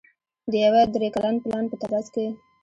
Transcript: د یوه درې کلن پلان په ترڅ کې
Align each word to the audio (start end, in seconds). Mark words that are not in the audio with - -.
د 0.51 0.53
یوه 0.65 0.81
درې 0.93 1.07
کلن 1.15 1.35
پلان 1.43 1.63
په 1.69 1.75
ترڅ 1.81 2.05
کې 2.13 2.27